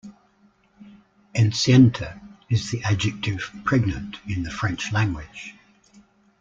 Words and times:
Enceinte 1.35 2.19
is 2.49 2.71
the 2.71 2.81
adjective 2.83 3.51
'pregnant' 3.63 4.15
in 4.27 4.41
the 4.41 4.49
French 4.49 4.91
language. 4.91 5.53